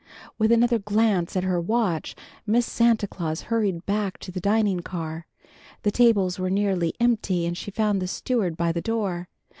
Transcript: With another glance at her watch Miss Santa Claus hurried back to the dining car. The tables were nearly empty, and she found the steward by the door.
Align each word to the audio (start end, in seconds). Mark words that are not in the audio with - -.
With 0.39 0.51
another 0.51 0.79
glance 0.79 1.35
at 1.35 1.43
her 1.43 1.61
watch 1.61 2.15
Miss 2.47 2.65
Santa 2.65 3.05
Claus 3.07 3.41
hurried 3.43 3.85
back 3.85 4.17
to 4.21 4.31
the 4.31 4.39
dining 4.39 4.79
car. 4.79 5.27
The 5.83 5.91
tables 5.91 6.39
were 6.39 6.49
nearly 6.49 6.95
empty, 6.99 7.45
and 7.45 7.55
she 7.55 7.69
found 7.69 8.01
the 8.01 8.07
steward 8.07 8.57
by 8.57 8.71
the 8.71 8.81
door. 8.81 9.29